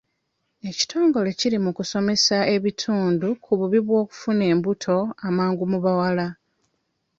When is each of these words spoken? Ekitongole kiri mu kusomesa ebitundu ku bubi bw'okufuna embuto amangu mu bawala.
Ekitongole 0.69 1.29
kiri 1.39 1.57
mu 1.65 1.71
kusomesa 1.77 2.37
ebitundu 2.55 3.27
ku 3.43 3.51
bubi 3.59 3.79
bw'okufuna 3.85 4.43
embuto 4.53 4.97
amangu 5.27 5.63
mu 5.71 5.79
bawala. 5.85 6.27